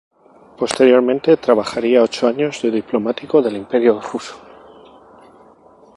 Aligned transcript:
Posteriormente 0.57 1.37
trabajaría 1.37 2.01
ocho 2.01 2.25
años 2.27 2.59
de 2.63 2.71
diplomático 2.71 3.39
del 3.39 3.55
Imperio 3.57 4.01
ruso. 4.01 4.35